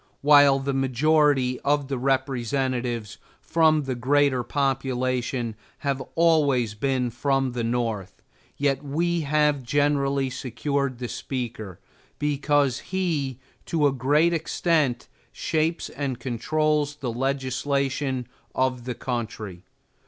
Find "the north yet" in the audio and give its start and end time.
7.51-8.83